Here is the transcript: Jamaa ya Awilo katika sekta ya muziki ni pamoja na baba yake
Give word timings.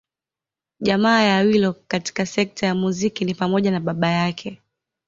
Jamaa 0.79 1.21
ya 1.21 1.37
Awilo 1.37 1.73
katika 1.87 2.25
sekta 2.25 2.65
ya 2.67 2.75
muziki 2.75 3.25
ni 3.25 3.33
pamoja 3.35 3.71
na 3.71 3.79
baba 3.79 4.09
yake 4.11 4.61